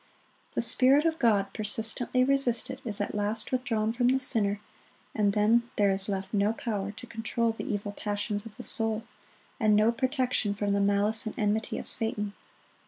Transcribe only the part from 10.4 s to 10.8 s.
from